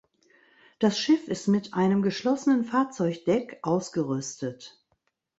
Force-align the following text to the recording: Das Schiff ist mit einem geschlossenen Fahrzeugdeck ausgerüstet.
Das 0.79 0.97
Schiff 0.97 1.27
ist 1.27 1.45
mit 1.47 1.75
einem 1.75 2.01
geschlossenen 2.01 2.63
Fahrzeugdeck 2.65 3.59
ausgerüstet. 3.61 4.81